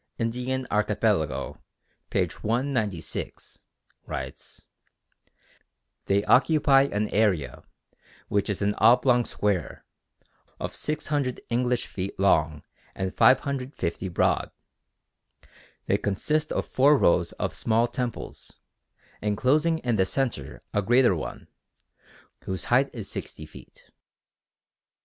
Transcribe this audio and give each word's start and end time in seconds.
Indian 0.17 0.65
Archipelago_, 0.71 1.59
p. 2.09 2.25
196) 2.25 3.67
writes: 4.07 4.65
"They 6.05 6.23
occupy 6.23 6.85
an 6.91 7.07
area, 7.09 7.61
which 8.27 8.49
is 8.49 8.63
an 8.63 8.73
oblong 8.79 9.25
square, 9.25 9.85
of 10.59 10.73
600 10.73 11.39
English 11.51 11.85
feet 11.85 12.19
long 12.19 12.63
and 12.95 13.15
550 13.15 14.09
broad. 14.09 14.49
They 15.85 15.99
consist 15.99 16.51
of 16.51 16.65
four 16.65 16.97
rows 16.97 17.33
of 17.33 17.53
small 17.53 17.85
temples, 17.85 18.51
enclosing 19.21 19.77
in 19.85 19.97
the 19.97 20.07
centre 20.07 20.63
a 20.73 20.81
greater 20.81 21.13
one, 21.15 21.47
whose 22.45 22.65
height 22.73 22.89
is 22.91 23.07
60 23.11 23.45
feet. 23.45 23.91